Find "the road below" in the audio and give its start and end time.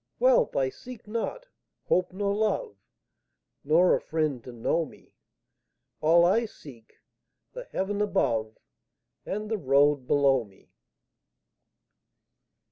9.47-10.43